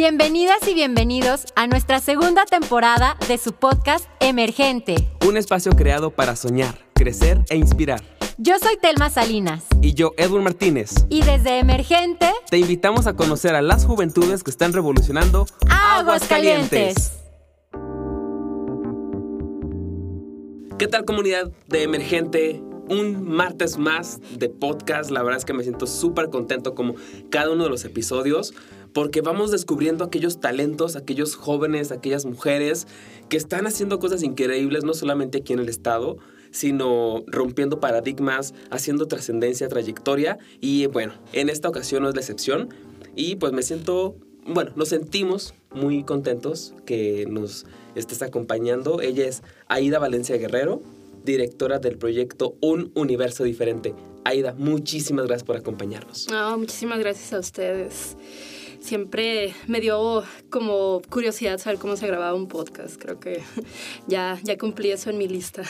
[0.00, 4.94] Bienvenidas y bienvenidos a nuestra segunda temporada de su podcast Emergente.
[5.28, 8.00] Un espacio creado para soñar, crecer e inspirar.
[8.38, 9.66] Yo soy Telma Salinas.
[9.82, 10.94] Y yo, Edwin Martínez.
[11.10, 17.18] Y desde Emergente te invitamos a conocer a las juventudes que están revolucionando Aguascalientes.
[20.78, 22.62] ¿Qué tal comunidad de Emergente?
[22.88, 25.10] Un martes más de podcast.
[25.10, 26.94] La verdad es que me siento súper contento como
[27.28, 28.54] cada uno de los episodios
[28.92, 32.86] porque vamos descubriendo aquellos talentos, aquellos jóvenes, aquellas mujeres
[33.28, 36.18] que están haciendo cosas increíbles, no solamente aquí en el estado,
[36.50, 40.38] sino rompiendo paradigmas, haciendo trascendencia, trayectoria.
[40.60, 42.70] Y bueno, en esta ocasión no es la excepción.
[43.14, 49.00] Y pues me siento, bueno, nos sentimos muy contentos que nos estés acompañando.
[49.00, 50.82] Ella es Aida Valencia Guerrero,
[51.24, 53.94] directora del proyecto Un Universo Diferente.
[54.24, 56.26] Aida, muchísimas gracias por acompañarnos.
[56.58, 58.16] muchísimas gracias a ustedes
[58.80, 63.00] siempre me dio como curiosidad saber cómo se grababa un podcast.
[63.00, 63.42] Creo que
[64.08, 65.62] ya, ya cumplí eso en mi lista.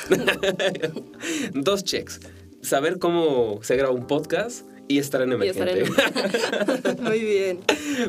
[1.53, 2.21] Dos checks.
[2.63, 5.85] Saber cómo se graba un podcast y estar en emergente.
[7.03, 7.61] Muy bien.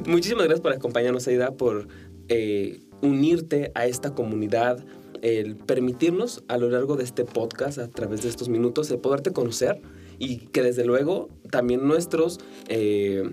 [0.08, 1.88] Muchísimas gracias por acompañarnos, Aida, por
[2.28, 4.84] eh, unirte a esta comunidad,
[5.22, 9.32] el permitirnos a lo largo de este podcast, a través de estos minutos, el poderte
[9.32, 9.82] conocer
[10.18, 12.40] y que desde luego también nuestros...
[12.68, 13.30] Eh,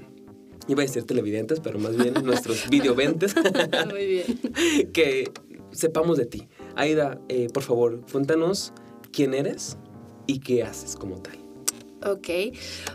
[0.68, 3.34] iba a decir televidentes, pero más bien nuestros videoventes.
[3.90, 4.92] Muy bien.
[4.92, 5.30] que
[5.72, 6.48] sepamos de ti.
[6.76, 8.72] Aida, eh, por favor, cuéntanos
[9.12, 9.76] quién eres
[10.26, 11.38] y qué haces como tal.
[12.06, 12.28] Ok,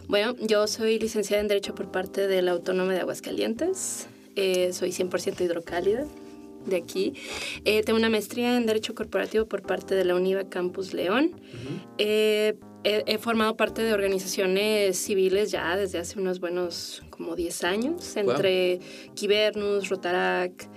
[0.07, 4.07] bueno, yo soy licenciada en Derecho por parte de la Autónoma de Aguascalientes.
[4.35, 6.05] Eh, soy 100% hidrocálida
[6.65, 7.13] de aquí.
[7.65, 11.31] Eh, tengo una maestría en Derecho Corporativo por parte de la UNIVA Campus León
[12.83, 18.79] he, formado parte de organizaciones civiles ya desde hace unos buenos como 10 años, entre
[19.15, 20.69] Kibernus, Rotarac.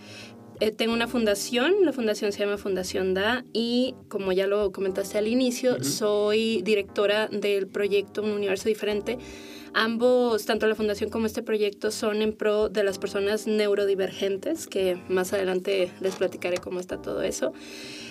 [0.61, 5.19] Eh, tengo una fundación, la fundación se llama Fundación DA y como ya lo comentaste
[5.19, 9.19] al inicio, soy directora del proyecto Un Universo Diferente.
[9.75, 14.97] Ambos, tanto la fundación como este proyecto, son en pro de las personas neurodivergentes, que
[15.11, 17.53] más adelante les platicaré cómo está todo eso.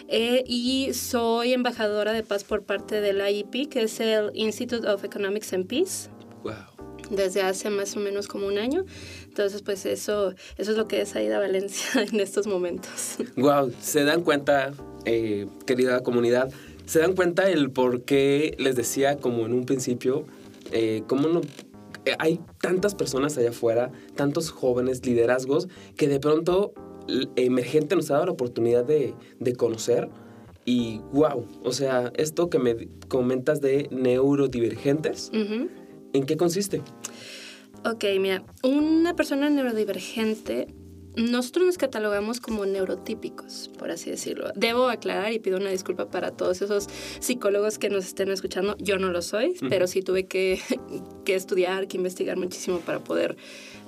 [0.07, 5.03] Eh, y soy embajadora de paz por parte del IEP, que es el Institute of
[5.03, 6.09] Economics and Peace.
[6.43, 6.53] Wow.
[7.09, 8.85] Desde hace más o menos como un año.
[9.25, 13.17] Entonces, pues eso, eso es lo que es Aida Valencia en estos momentos.
[13.35, 14.71] Wow, se dan cuenta,
[15.05, 16.51] eh, querida comunidad,
[16.85, 20.25] se dan cuenta el por qué les decía como en un principio,
[20.71, 21.41] eh, cómo no,
[22.19, 25.67] hay tantas personas allá afuera, tantos jóvenes, liderazgos,
[25.97, 26.73] que de pronto
[27.35, 29.13] emergente nos ha dado la oportunidad de,
[29.57, 30.09] conocer.
[30.65, 36.81] Y wow, o sea, esto que me comentas de neurodivergentes, ¿en qué consiste?
[37.85, 40.67] Ok, mira, una persona neurodivergente
[41.15, 44.51] nosotros nos catalogamos como neurotípicos, por así decirlo.
[44.55, 46.87] Debo aclarar y pido una disculpa para todos esos
[47.19, 48.75] psicólogos que nos estén escuchando.
[48.79, 50.59] Yo no lo soy, pero sí tuve que,
[51.25, 53.37] que, estudiar, que investigar muchísimo para poder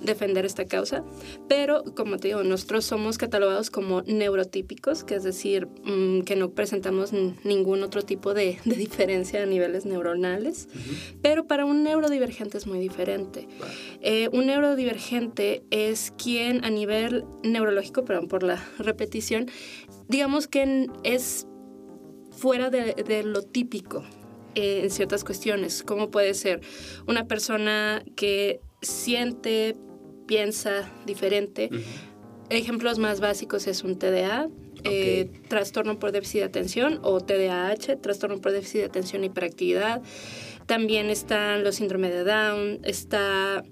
[0.01, 1.03] defender esta causa.
[1.47, 6.51] Pero, como te digo, nosotros somos catalogados como neurotípicos, que es decir, mm, que no
[6.51, 7.11] presentamos
[7.43, 10.67] ningún otro tipo de, diferencia a niveles neuronales.
[11.21, 13.47] Pero para un neurodivergente es muy diferente.
[14.01, 19.49] Eh, un neurodivergente es quien a nivel neurológico, perdón por la repetición,
[20.07, 21.47] digamos que es
[22.31, 24.03] fuera de, lo típico
[24.55, 26.61] eh, en ciertas cuestiones, como puede ser
[27.07, 29.75] una persona que siente,
[30.27, 31.69] piensa diferente.
[32.49, 34.47] Ejemplos más básicos es un TDA,
[34.83, 40.01] eh, trastorno por déficit de atención o TDAH, trastorno por déficit de atención y hiperactividad.
[40.65, 43.63] También están los síndrome de Down, está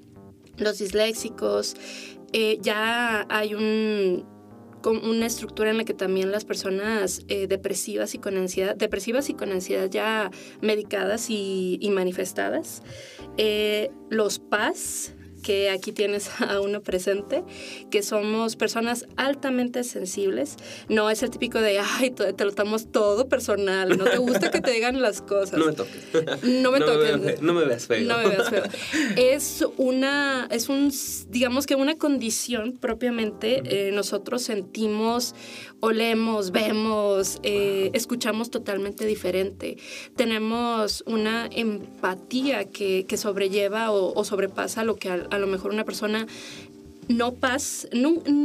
[0.58, 1.76] los disléxicos.
[2.34, 4.26] Eh, ya hay un,
[4.84, 9.36] una estructura en la que también las personas eh, depresivas y con ansiedad, depresivas y
[9.36, 12.82] con ansiedad ya medicadas y, y manifestadas.
[14.10, 15.15] los PAS,
[15.46, 17.44] que aquí tienes a uno presente,
[17.92, 20.56] que somos personas altamente sensibles.
[20.90, 24.60] No es el típico de, ay, te lo estamos todo personal, no te gusta que
[24.60, 25.60] te digan las cosas.
[25.66, 26.44] No me toques.
[26.44, 27.42] No me toques.
[27.42, 28.08] no me veas feo.
[28.08, 28.64] No me veas feo.
[29.16, 30.92] Es una, es un,
[31.30, 35.36] digamos que una condición propiamente, eh, nosotros sentimos,
[35.80, 39.78] olemos, vemos, eh, escuchamos totalmente diferente.
[40.16, 46.28] Tenemos una empatía que, que sobrelleva o, sobrepasa lo que a lo mejor una persona
[47.08, 47.88] no pasa.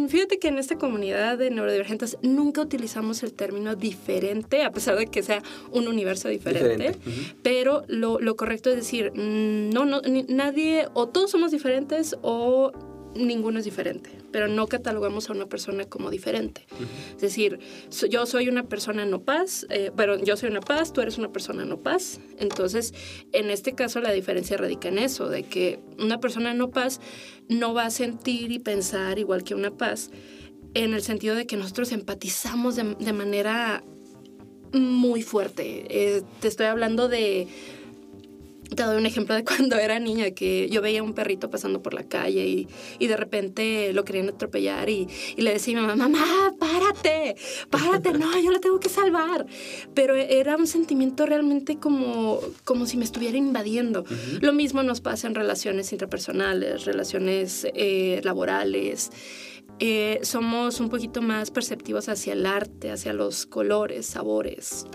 [0.09, 5.07] fíjate que en esta comunidad de neurodivergentes nunca utilizamos el término diferente, a pesar de
[5.07, 5.43] que sea
[5.73, 6.97] un universo diferente.
[7.43, 12.73] Pero lo, correcto es decir, mm, no, no, nadie, o todos somos diferentes o
[13.15, 16.67] ninguno es diferente, pero no catalogamos a una persona como diferente.
[17.15, 17.59] Es decir,
[18.09, 21.33] yo soy una persona no paz, eh, pero yo soy una paz, tú eres una
[21.33, 22.21] persona no paz.
[22.39, 22.95] Entonces,
[23.33, 27.01] en este caso la diferencia radica en eso, de que una persona no paz
[27.49, 30.11] no va a sentir y pensar igual que una paz,
[30.75, 33.83] en el sentido de que nosotros empatizamos de, manera
[34.73, 35.85] muy fuerte.
[35.89, 37.49] Eh, te estoy hablando de
[38.75, 41.95] te doy un ejemplo de cuando era niña, que yo veía un perrito pasando por
[41.95, 42.69] la calle y,
[42.99, 47.37] y de repente lo querían atropellar y, y, le decía a mi mamá, mamá, párate,
[47.69, 49.47] párate, no, yo la tengo que salvar.
[49.95, 54.05] Pero era un sentimiento realmente como, como si me estuviera invadiendo.
[54.41, 59.11] Lo mismo nos pasa en relaciones interpersonales, relaciones eh, laborales.
[59.81, 64.87] Eh, somos un poquito más perceptivos hacia el arte, hacia los colores, sabores,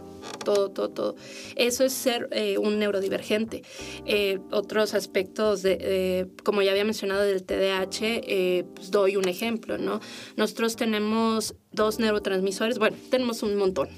[0.44, 1.16] todo, todo, todo.
[1.56, 3.64] Eso es ser eh, un neurodivergente.
[4.06, 9.78] Eh, otros aspectos, de, como ya había mencionado del TDAH, eh, pues doy un ejemplo,
[9.78, 10.00] ¿no?
[10.38, 13.90] Nosotros tenemos dos neurotransmisores, bueno, tenemos un montón,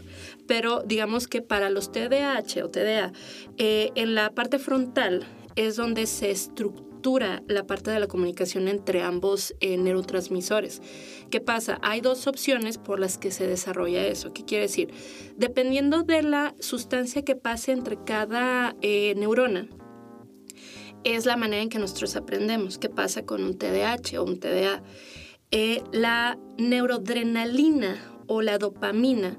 [0.48, 3.12] pero digamos que para los TDAH o TDA,
[3.58, 6.87] en la parte frontal es donde se estructura
[7.48, 10.82] la parte de la comunicación entre ambos eh, neurotransmisores.
[11.30, 11.80] ¿Qué pasa?
[11.82, 14.34] Hay dos opciones por las que se desarrolla eso.
[14.34, 14.92] ¿Qué quiere decir?
[15.38, 19.70] Dependiendo de la sustancia que pase entre cada eh, neurona,
[21.06, 22.78] es la manera en que nosotros aprendemos.
[22.78, 24.84] ¿Qué pasa con un TDAH o un TDA?
[25.52, 27.96] Eh, la neurodrenalina
[28.28, 29.38] o la dopamina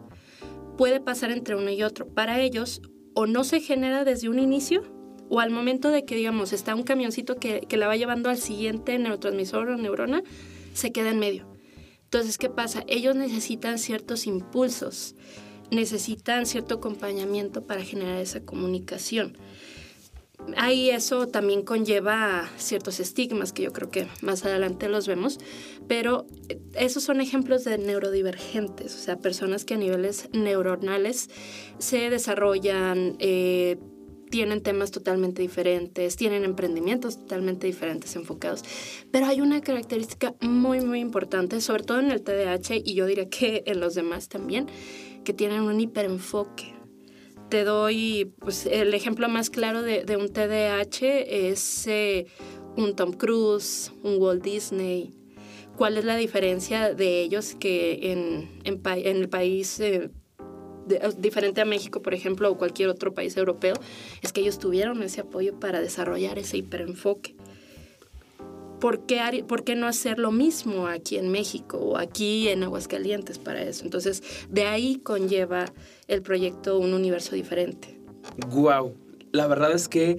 [0.79, 2.07] puede pasar entre uno y otro.
[2.07, 2.81] Para ellos,
[3.15, 4.98] o no se genera desde un inicio,
[5.29, 8.99] o al momento de que, digamos, está un camioncito que, la va llevando al siguiente
[8.99, 10.23] neurotransmisor o neurona,
[10.75, 11.47] se queda en medio.
[12.05, 12.85] Entonces, ¿qué pasa?
[12.87, 15.15] Ellos necesitan ciertos impulsos,
[15.71, 19.37] necesitan cierto acompañamiento para generar esa comunicación.
[20.57, 25.39] Ahí eso también conlleva ciertos estigmas que yo creo que más adelante los vemos,
[25.89, 26.27] pero
[26.75, 31.29] esos son ejemplos de neurodivergentes, o sea, personas que a niveles neuronales
[31.79, 33.79] se desarrollan, eh,
[34.31, 38.63] tienen temas totalmente diferentes, tienen emprendimientos totalmente diferentes enfocados,
[39.11, 43.29] pero hay una característica muy, muy importante, sobre todo en el TDAH y yo diría
[43.29, 44.67] que en los demás también,
[45.25, 46.75] que tienen un hiperenfoque.
[47.51, 52.27] Te doy pues, el ejemplo más claro de, un TDAH es eh,
[52.77, 55.15] un Tom Cruise, un Walt Disney.
[55.77, 60.11] ¿Cuál es la diferencia de ellos que en, en, el país eh,
[61.19, 63.75] diferente a México, por ejemplo, o cualquier otro país europeo,
[64.23, 67.35] es que ellos tuvieron ese apoyo para desarrollar ese hiperenfoque.
[68.81, 73.39] ¿Por qué, ¿Por qué no hacer lo mismo aquí en México o aquí en Aguascalientes
[73.39, 73.85] para eso?
[73.85, 75.73] Entonces, de ahí conlleva
[76.07, 77.99] el proyecto Un Universo Diferente.
[78.49, 78.95] ¡Guau!
[79.33, 80.19] La verdad es que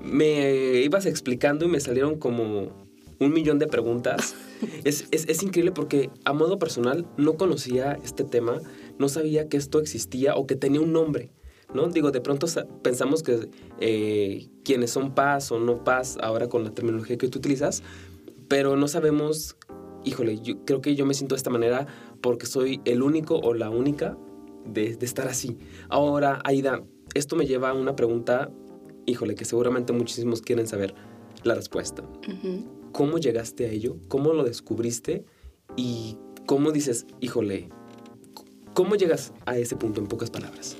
[0.00, 2.72] me ibas explicando y me salieron como
[3.18, 4.34] un millón de preguntas.
[4.84, 8.60] es, es, es, increíble porque a modo personal no conocía este tema
[8.98, 11.30] no sabía que esto existía o que tenía un nombre.
[11.74, 11.88] ¿no?
[11.88, 12.46] Digo, de pronto
[12.82, 13.48] pensamos que
[13.80, 17.82] eh, quienes son paz o no paz, ahora con la terminología que tú utilizas,
[18.48, 19.56] pero no sabemos,
[20.04, 21.86] híjole, yo creo que yo me siento de esta manera
[22.20, 24.16] porque soy el único o la única
[24.64, 25.58] de, estar así.
[25.88, 26.82] Ahora, Aida,
[27.14, 28.50] esto me lleva a una pregunta,
[29.06, 30.94] híjole, que seguramente muchísimos quieren saber
[31.44, 32.02] la respuesta.
[32.92, 33.96] ¿Cómo llegaste a ello?
[34.08, 35.24] ¿Cómo lo descubriste?
[35.76, 37.68] ¿Y cómo dices, híjole,
[38.78, 40.76] ¿Cómo llegas a ese punto en pocas palabras?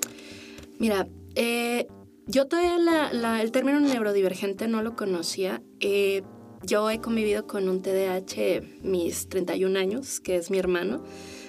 [0.78, 1.88] Mira, eh,
[2.28, 3.11] yo todavía
[3.43, 5.61] el término neurodivergente no lo conocía.
[5.81, 6.23] Eh,
[6.62, 11.02] yo he convivido con un TDAH mis 31 años, que es mi hermano.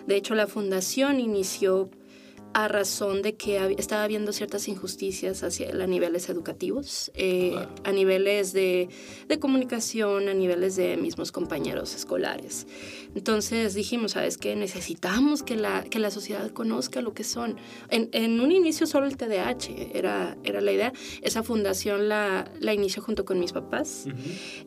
[0.08, 1.92] De hecho, la fundación inició
[2.54, 8.54] a razón de que estaba habiendo ciertas injusticias hacia, a niveles educativos, eh, a niveles
[8.54, 8.90] de,
[9.28, 12.66] de, comunicación, a niveles de mismos compañeros escolares.
[13.14, 14.56] Entonces dijimos, ¿sabes qué?
[14.56, 17.58] Necesitamos que la, que la sociedad conozca lo que son.
[17.90, 20.94] En, en un inicio solo el TDAH era, era la idea.
[21.22, 24.06] Esa fundación la, la inició junto con mis papás.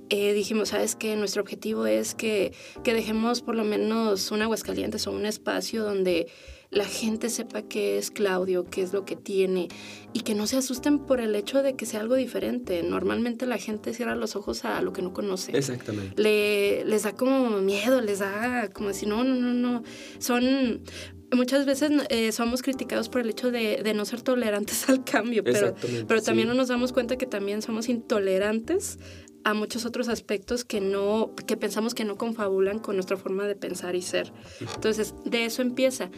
[0.09, 1.17] Eh, dijimos, ¿sabes qué?
[1.17, 2.53] Nuestro objetivo es que,
[2.85, 6.29] que dejemos por lo menos un Aguascalientes o un espacio donde
[6.73, 9.69] la gente sepa qué es Claudio, qué es lo que tiene
[10.15, 12.83] y que no se asusten por el hecho de que sea algo diferente.
[12.83, 15.57] Normalmente la gente cierra los ojos a lo que no conoce.
[15.57, 16.21] Exactamente.
[16.21, 19.83] Le, les da como miedo, les da como si no, no, no, no.
[20.19, 20.83] Son
[21.31, 25.75] muchas veces eh, somos criticados por el hecho de, no ser tolerantes al cambio, pero,
[26.09, 28.99] pero también no nos damos cuenta que también somos intolerantes
[29.45, 33.57] a muchos otros aspectos que no que pensamos que no confabulan con nuestra forma de
[33.57, 34.33] pensar y ser.
[34.75, 36.11] Entonces, de eso empieza.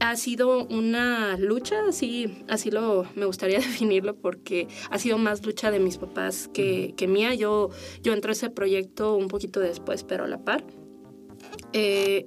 [0.00, 5.70] ha sido una lucha, así, así lo, me gustaría definirlo, porque ha sido más lucha
[5.70, 7.34] de mis papás que, que mía.
[7.34, 7.70] Yo,
[8.02, 10.64] yo entré a ese proyecto un poquito después, pero a la par.
[11.72, 12.26] Eh,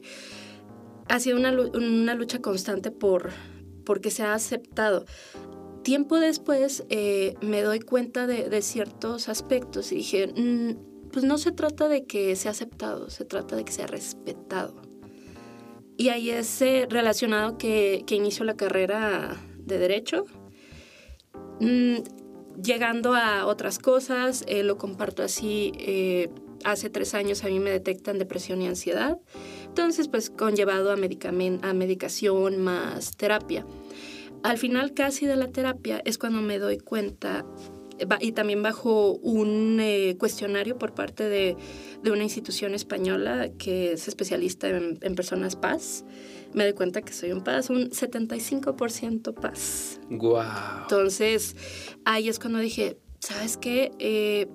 [1.07, 3.31] ha sido una, una, lucha constante por
[3.85, 5.05] porque se ha aceptado.
[5.83, 11.37] Tiempo después eh, me doy cuenta de, de, ciertos aspectos y dije, mm, pues no
[11.37, 14.81] se trata de que sea aceptado, se trata de que sea respetado.
[15.97, 20.25] Y ahí es eh, relacionado que, que, inicio la carrera de derecho.
[21.59, 21.97] Mm,
[22.61, 26.29] llegando a otras cosas, eh, lo comparto así, eh,
[26.63, 29.19] hace tres años a mí me detectan depresión y ansiedad,
[29.65, 33.65] entonces pues conllevado a, a medicación más terapia.
[34.43, 37.45] Al final casi de la terapia es cuando me doy cuenta
[38.19, 41.55] y también bajo un eh, cuestionario por parte de,
[42.01, 46.03] de, una institución española que es especialista en, en, personas paz.
[46.53, 49.99] Me doy cuenta que soy un paz, un 75% paz.
[50.09, 50.41] ¡Wow!
[50.81, 51.55] Entonces,
[52.03, 53.91] ahí es cuando dije, ¿sabes qué?
[53.99, 54.47] Eh,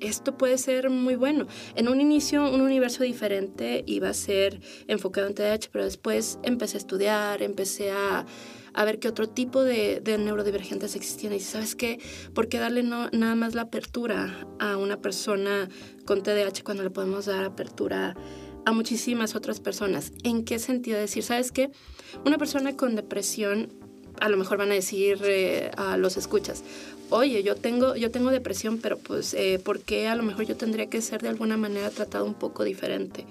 [0.00, 1.46] esto puede ser muy bueno.
[1.76, 6.76] En un inicio, un universo diferente iba a ser enfocado en TDAH, pero después empecé
[6.76, 8.26] a estudiar, empecé a
[8.74, 11.32] a ver qué otro tipo de, neurodivergentes existían.
[11.32, 11.98] Y sabes qué,
[12.34, 15.68] ¿por qué darle nada más la apertura a una persona
[16.04, 18.14] con TDAH cuando le podemos dar apertura
[18.64, 20.12] a muchísimas otras personas?
[20.22, 20.98] ¿En qué sentido?
[20.98, 21.70] Decir, ¿sabes qué?
[22.24, 23.72] Una persona con depresión,
[24.20, 26.62] a lo mejor van a decir eh, a los escuchas,
[27.10, 30.56] oye, yo tengo, yo tengo depresión, pero pues, eh, ¿por qué a lo mejor yo
[30.56, 33.26] tendría que ser de alguna manera tratado un poco diferente?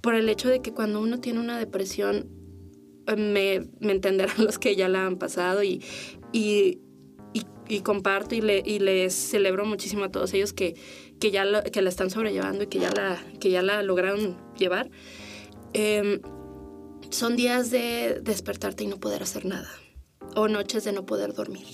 [0.00, 2.39] Por el hecho de que cuando uno tiene una depresión,
[3.16, 5.82] me, entenderán los que ya la han pasado y,
[6.32, 6.78] y,
[7.84, 10.74] comparto y, le, y, les celebro muchísimo a todos ellos que,
[11.20, 14.90] que ya que la están sobrellevando y que ya la, que ya la lograron llevar.
[15.72, 16.20] Eh,
[17.10, 19.68] son días de despertarte y no poder hacer nada
[20.34, 21.66] o noches de no poder dormir.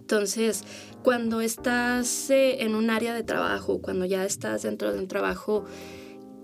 [0.00, 0.64] Entonces,
[1.02, 5.64] cuando estás eh, en un área de trabajo, cuando ya estás dentro de un trabajo,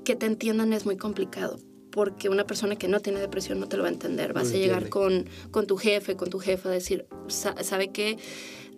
[0.04, 1.58] que te entiendan es muy complicado
[1.90, 4.32] porque una persona que no tiene depresión no te lo va a entender.
[4.32, 8.18] Vas a llegar con, con, tu jefe, con tu jefa, a decir, ¿sabe qué?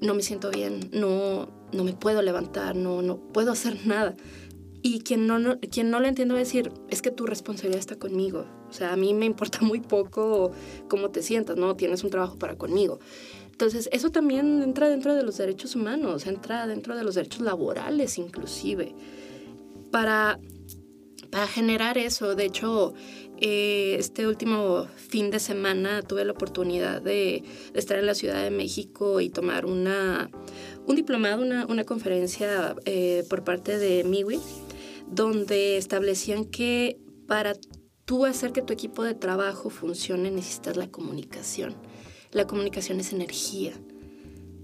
[0.01, 4.17] No me siento bien, no, no me puedo levantar, no, no puedo hacer nada.
[4.85, 7.79] Y quien no, no, quien no lo entiende va a decir, es que tu responsabilidad
[7.79, 8.47] está conmigo.
[8.69, 10.53] O sea, a mí me importa muy poco
[10.89, 11.77] cómo te sientas, ¿no?
[11.77, 12.99] Tienes un trabajo para conmigo.
[13.51, 18.19] Entonces, eso también entra dentro de los derechos humanos, entra dentro de los derechos laborales
[18.19, 18.95] inclusive.
[19.93, 20.41] Para
[21.33, 22.37] para generar eso.
[22.37, 22.93] De hecho,
[23.41, 28.51] eh, este último fin de semana tuve la oportunidad de, estar en la Ciudad de
[28.51, 30.31] México y tomar una,
[30.87, 34.41] un diplomado, una, una conferencia eh, por parte de MIWI,
[35.11, 37.55] donde establecían que para
[38.05, 41.75] tú hacer que tu equipo de trabajo funcione necesitas la comunicación.
[42.31, 43.73] La comunicación es energía.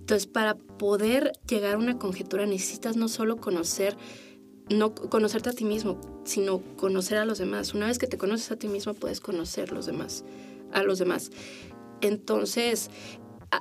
[0.00, 3.96] Entonces, para poder llegar a una conjetura necesitas no solo conocer
[4.70, 7.74] no conocerte a ti mismo, sino conocer a los demás.
[7.74, 10.24] Una vez que te conoces a ti mismo, puedes conocer los demás,
[10.72, 11.30] a los demás.
[12.00, 12.90] Entonces,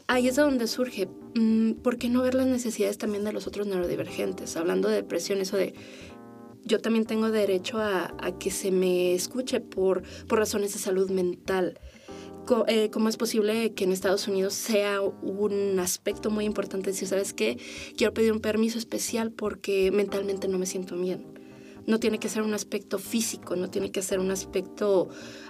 [0.08, 3.68] ahí es donde surge, mm, ¿por qué no ver las necesidades también de los otros
[3.68, 4.58] neurodivergentes?
[4.58, 5.74] Hablando de depresión, eso de,
[6.64, 11.10] yo también tengo derecho a, a que se me escuche por, por razones de salud
[11.10, 11.80] mental.
[12.68, 17.34] Eh, cómo es posible que en Estados Unidos sea un aspecto muy importante decir, ¿sabes
[17.34, 17.60] qué?
[17.98, 21.26] Quiero pedir un permiso especial porque mentalmente no me siento bien.
[21.86, 25.10] No tiene que ser un aspecto físico, no tiene que ser un aspecto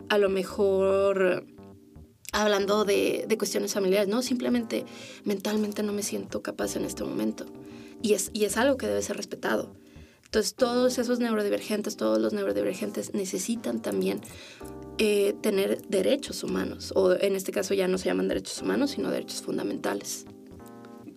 [0.09, 1.45] a lo mejor
[2.31, 4.85] hablando de, de cuestiones familiares, no, simplemente
[5.23, 7.45] mentalmente no me siento capaz en este momento.
[8.01, 9.75] Y es, y es algo que debe ser respetado.
[10.27, 14.19] Entonces, todos esos neurodivergentes, todos los neurodivergentes necesitan también
[14.97, 19.09] eh, tener derechos humanos, o en este caso ya no se llaman derechos humanos, sino
[19.09, 20.25] derechos fundamentales.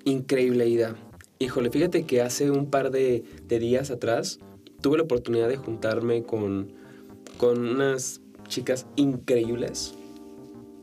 [0.04, 0.96] Increíble, Ida.
[1.40, 4.38] Híjole, fíjate que hace un par de, días atrás
[4.80, 6.72] tuve la oportunidad de juntarme con,
[7.36, 9.94] con unas chicas increíbles.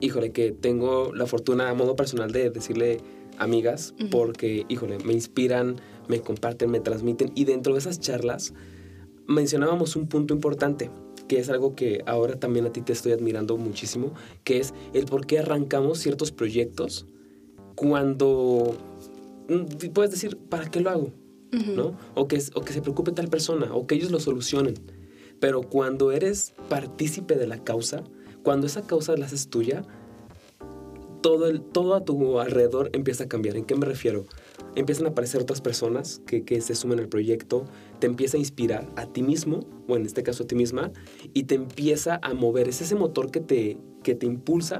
[0.01, 2.99] Híjole, que tengo la fortuna a modo personal de decirle
[3.37, 7.31] amigas, porque, híjole, me inspiran, me comparten, me transmiten.
[7.35, 8.53] Y dentro de esas charlas
[9.27, 10.89] mencionábamos un punto importante
[11.27, 15.05] que es algo que ahora también a ti te estoy admirando muchísimo, que es el
[15.05, 17.05] por qué arrancamos ciertos proyectos
[17.75, 18.75] cuando
[19.49, 21.11] mm, puedes decir, ¿para qué lo hago?
[21.51, 21.97] ¿No?
[22.13, 24.73] O que, o que se preocupe tal persona, o que ellos lo solucionen.
[25.39, 28.03] Pero cuando eres partícipe de la causa,
[28.43, 29.83] cuando esa causa la haces tuya,
[31.21, 33.55] todo, el, todo a tu alrededor empieza a cambiar.
[33.55, 34.25] ¿En qué me refiero?
[34.79, 37.65] Empiezan a aparecer otras personas que, que se sumen al proyecto,
[37.99, 40.91] te empieza a inspirar a ti mismo, o en este caso a ti misma,
[41.33, 42.67] y te empieza a mover.
[42.67, 44.79] Es ese motor que te, que te impulsa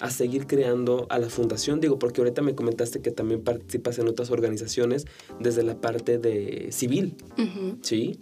[0.00, 4.08] a seguir creando a la fundación, digo, porque ahorita me comentaste que también participas en
[4.08, 5.06] otras organizaciones
[5.40, 7.16] desde la parte de civil.
[7.82, 8.20] ¿sí?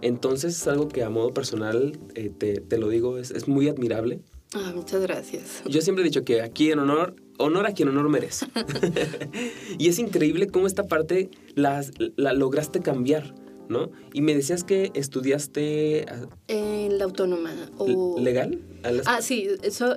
[0.00, 3.68] Entonces es algo que a modo personal, eh, te, te lo digo, es, es muy
[3.68, 4.20] admirable.
[4.54, 5.62] Ah, muchas gracias.
[5.68, 8.46] Yo siempre he dicho que aquí en honor, honor a quien honor merece.
[9.78, 11.84] y es increíble cómo esta parte la,
[12.16, 13.34] la lograste cambiar,
[13.68, 13.90] ¿no?
[14.12, 17.52] Y me decías que estudiaste ah, En la autónoma.
[17.78, 18.18] O...
[18.20, 18.60] legal.
[18.82, 19.48] Las- Ah, sí,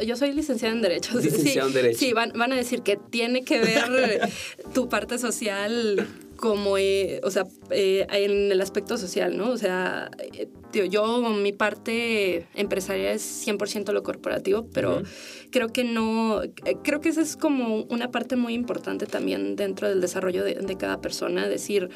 [0.05, 1.15] yo soy licenciada en Derecho.
[1.19, 1.99] Licenciada sí, en Derecho.
[1.99, 4.21] Sí, van, van a decir que tiene que ver
[4.73, 6.07] tu parte social
[6.41, 9.51] como, eh, o sea, eh, en el aspecto social, ¿no?
[9.51, 15.03] O sea, eh, tío, yo, mi parte empresarial es 100% lo corporativo, pero
[15.51, 16.51] creo que no, eh,
[16.83, 20.77] creo que esa es como una parte muy importante también dentro del desarrollo de, de
[20.77, 21.89] cada persona, decir,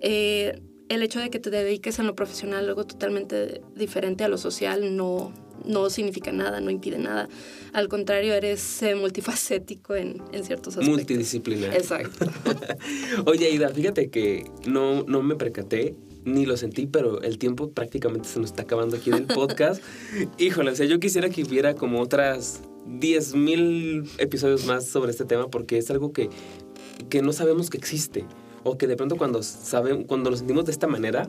[0.00, 4.38] eh, el hecho de que te dediques en lo profesional algo totalmente diferente a lo
[4.38, 5.34] social no,
[5.64, 7.28] no significa nada, no impide nada.
[7.72, 10.88] Al contrario, eres eh, multifacético en, en ciertos aspectos.
[10.88, 11.74] Multidisciplinar.
[11.74, 12.26] Exacto.
[13.26, 18.28] Oye, Aida, fíjate que no, no me percaté ni lo sentí, pero el tiempo prácticamente
[18.28, 19.82] se nos está acabando aquí del podcast.
[20.38, 25.48] Híjole, o sea, yo quisiera que hubiera como otras 10.000 episodios más sobre este tema
[25.48, 26.30] porque es algo que,
[27.08, 28.26] que no sabemos que existe.
[28.64, 31.28] O que de pronto cuando, sabe, cuando nos sentimos de esta manera,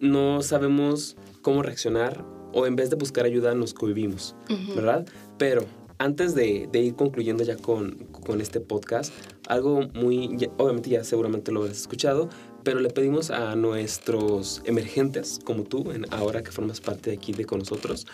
[0.00, 2.24] no sabemos cómo reaccionar
[2.56, 4.34] o en vez de buscar ayuda nos cohibimos.
[4.50, 4.74] Ujú.
[4.76, 5.06] ¿verdad?
[5.38, 5.64] Pero
[5.98, 7.92] antes de, de ir concluyendo ya con,
[8.26, 9.12] con este podcast,
[9.48, 12.28] algo muy, ya- obviamente ya seguramente lo habrás escuchado,
[12.64, 17.32] pero le pedimos a nuestros emergentes, como tú, en, ahora que formas parte de aquí
[17.32, 18.06] de con nosotros,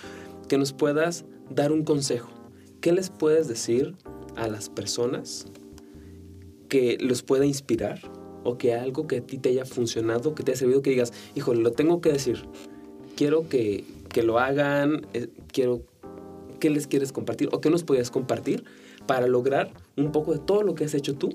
[0.49, 2.29] que nos puedas dar un consejo.
[2.81, 3.95] ¿Qué les puedes decir
[4.37, 5.47] a las personas
[6.69, 8.01] que los pueda inspirar
[8.45, 11.13] o que algo que a ti te haya funcionado, que te haya servido, que digas,
[11.35, 12.43] híjole, lo tengo que decir.
[13.17, 15.83] Quiero que, que lo hagan, eh, quiero
[16.61, 18.65] qué les quieres compartir o qué nos podías compartir
[19.07, 21.31] para lograr un poco de todo lo que has hecho tú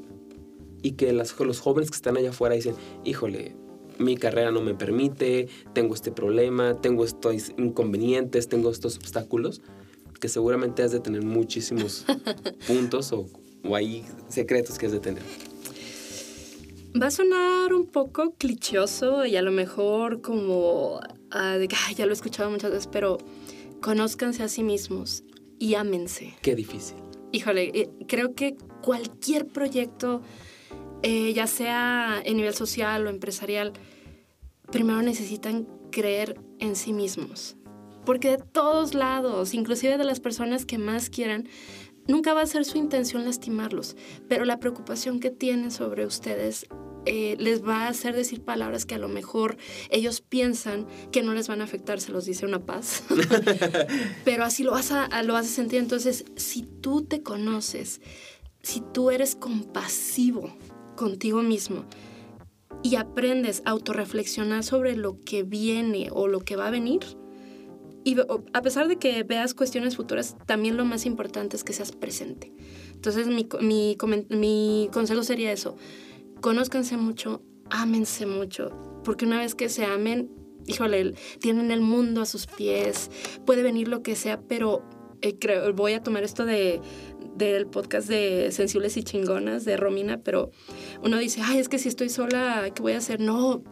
[0.82, 3.56] y que las- los jóvenes que están allá afuera dicen, híjole,
[4.00, 9.62] mi carrera no me permite, tengo este problema, tengo estos inconvenientes, tengo estos obstáculos,
[10.22, 12.06] que seguramente has de tener muchísimos
[12.68, 13.26] puntos o,
[13.68, 15.24] o hay secretos que has de tener.
[16.96, 21.00] Va a sonar un poco clichoso y a lo mejor como
[21.32, 23.18] ah, de que "Ay, ya lo he escuchado muchas veces, pero
[23.82, 25.24] conózcanse a sí mismos
[25.60, 26.34] y ámense.
[26.42, 26.98] Qué difícil.
[27.32, 30.22] Híjole, eh, creo que cualquier proyecto,
[31.04, 33.74] eh, ya sea en nivel social o empresarial,
[34.72, 37.58] primero necesitan creer en sí mismos.
[38.06, 41.48] Porque de todos lados, inclusive de las personas que más quieran,
[42.08, 43.96] nunca va a ser su intención lastimarlos.
[44.28, 46.68] Pero la preocupación que tienen sobre ustedes
[47.06, 49.56] eh, les va a hacer decir palabras que a lo mejor
[49.92, 53.04] ellos piensan que no les van a afectar, se los dice una paz.
[54.26, 55.80] Pero así lo vas, a, a- lo vas a sentir.
[55.80, 58.02] Entonces, si tú te conoces,
[58.62, 60.54] si tú eres compasivo
[60.98, 61.86] contigo mismo
[62.84, 67.00] y aprendes a autorreflexionar sobre lo que viene o lo que va a venir,
[68.08, 68.16] y
[68.54, 72.54] a pesar de que veas cuestiones futuras, también lo más importante es que seas presente.
[72.94, 73.50] Entonces, mi,
[74.30, 75.76] mi, consejo sería eso.
[76.40, 78.72] Conózcanse mucho, ámense mucho,
[79.04, 80.32] porque una vez que se amen,
[80.68, 83.12] híjole, tienen el mundo a sus pies,
[83.46, 84.84] puede venir lo que sea, pero
[85.22, 86.80] eh, creo, voy a tomar esto de,
[87.36, 90.52] del podcast de Sensibles y Chingonas de Romina, pero
[91.04, 93.20] uno dice, ay, es que si estoy sola, ¿qué voy a hacer?
[93.20, 93.64] No,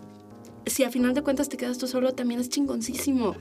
[0.65, 3.35] si a final de cuentas te quedas tú solo, también es chingoncísimo.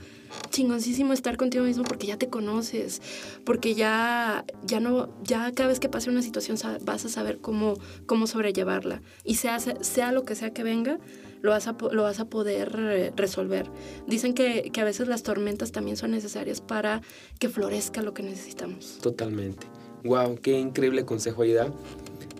[0.49, 3.01] Chingoncísimo estar contigo mismo porque ya te conoces,
[3.45, 7.75] porque ya, ya no, ya cada vez que pase una situación vas a saber cómo,
[8.05, 9.01] cómo sobrellevarla.
[9.23, 10.99] Y sea, sea lo que sea que venga,
[11.41, 13.69] lo vas a, lo vas a poder eh, resolver.
[14.07, 17.01] Dicen que, que a veces las tormentas también son necesarias para
[17.39, 18.97] que florezca lo que necesitamos.
[19.01, 19.67] Totalmente.
[20.03, 21.71] Wow, qué increíble consejo, Aida.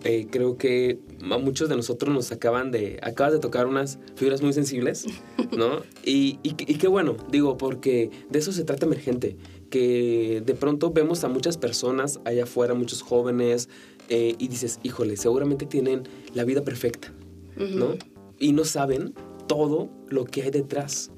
[0.08, 1.00] Eh, creo que
[1.32, 5.08] a muchos de nosotros nos acaban de, acabas de tocar unas fibras muy sensibles,
[5.58, 5.82] ¿no?
[6.04, 9.36] Y, y, y qué bueno, digo, porque de eso se trata emergente,
[9.72, 13.68] que de pronto vemos a muchas personas allá afuera, muchos jóvenes,
[14.10, 16.04] eh, y dices, híjole, seguramente tienen
[16.36, 17.12] la vida perfecta,
[17.58, 17.86] ¿no?
[17.86, 17.98] Ujú.
[18.38, 19.16] Y no saben
[19.48, 21.12] todo lo que hay detrás,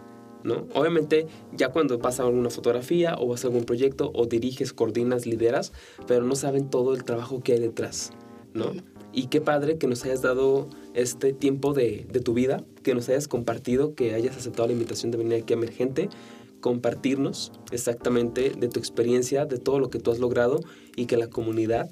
[0.45, 0.65] ¿no?
[0.73, 5.73] Obviamente, ya cuando pasa alguna fotografía o vas a algún proyecto o diriges, coordinas, lideras,
[6.07, 8.13] pero no saben todo el trabajo que hay detrás,
[8.57, 8.73] ¿no?
[9.13, 13.07] Y qué padre que nos hayas dado este tiempo de, de tu vida, que nos
[13.09, 16.09] hayas compartido, que hayas aceptado la invitación de venir aquí a Emergente,
[16.61, 20.59] compartirnos exactamente de tu experiencia, de todo lo que tú has logrado
[20.95, 21.89] y que la comunidad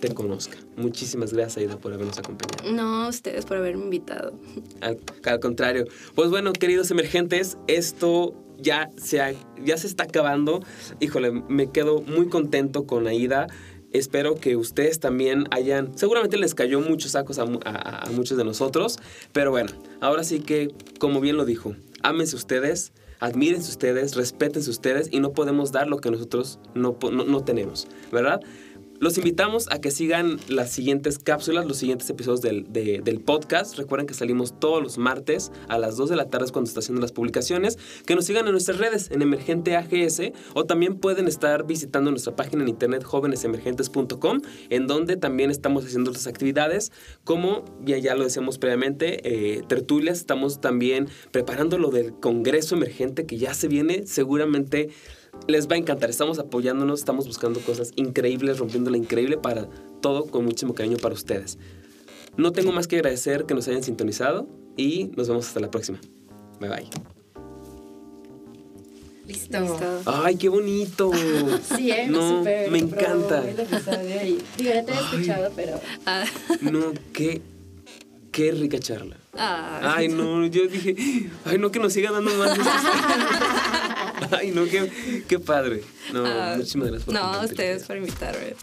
[0.00, 0.58] te conozca.
[0.76, 2.72] Muchísimas gracias, Aida, por habernos acompañado.
[2.72, 4.32] No, ustedes por haberme invitado.
[4.80, 5.84] Al, al contrario.
[6.16, 10.60] Pues bueno, queridos emergentes, esto ya se, ha- ya se está acabando.
[10.98, 13.46] Híjole, me quedo muy contento con Aida.
[13.92, 15.96] Espero que ustedes también hayan...
[15.98, 18.98] Seguramente les cayó muchos sacos a, mu- a- a muchos de nosotros.
[19.32, 25.08] Pero bueno, ahora sí que, como bien lo dijo, ámense ustedes, admírense ustedes, respétense ustedes
[25.12, 28.40] y no podemos dar lo que nosotros no, no, no tenemos, ¿verdad?
[29.02, 33.76] Los invitamos a que sigan las siguientes cápsulas, los siguientes episodios del, de- del podcast.
[33.76, 37.00] Recuerden que salimos todos los martes a las 2 de la tarde cuando está haciendo
[37.02, 37.78] las publicaciones.
[38.06, 42.36] Que nos sigan en nuestras redes, en Emergente AGS, o también pueden estar visitando nuestra
[42.36, 46.92] página en internet jóvenesemergentes.com, en donde también estamos haciendo otras actividades,
[47.24, 50.18] como ya, ya lo decíamos previamente, eh, tertulias.
[50.18, 54.90] Estamos también preparando lo del Congreso Emergente que ya se viene seguramente
[55.48, 56.10] les va a encantar.
[56.10, 59.68] Estamos apoyándonos, estamos buscando cosas increíbles, rompiendo la increíble para
[60.00, 61.58] todo con muchísimo cariño para ustedes.
[62.36, 65.98] No tengo más que agradecer que nos hayan sintonizado y nos vemos hasta la próxima.
[66.60, 66.86] Bye bye.
[69.26, 69.60] Listo.
[69.60, 70.02] Listo.
[70.06, 71.10] Ay, qué bonito.
[71.76, 72.06] Sí, ¿eh?
[72.08, 73.40] No, Súper me encanta.
[73.42, 74.38] Digo, ya te había Ay.
[75.12, 75.80] escuchado, pero...
[76.06, 76.24] Ah,
[76.60, 77.40] No, qué,
[78.30, 79.16] qué rica charla.
[79.34, 79.94] ah.
[79.96, 82.58] Ay, no, yo dije, ay, no, que nos siga dando más.
[84.32, 85.82] Ay, no, qué, qué padre.
[86.12, 88.54] No, Ah, muchísimas gracias por No, a ustedes por invitarme.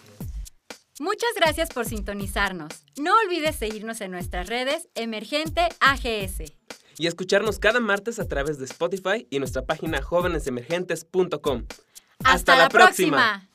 [1.00, 2.72] Muchas gracias por sintonizarnos.
[2.98, 6.52] No olvides seguirnos en nuestras redes Emergente AGS.
[6.98, 11.64] y escucharnos cada martes a través de Spotify y nuestra página jóvenesemergentes.com.
[12.26, 13.49] Hasta, la próxima.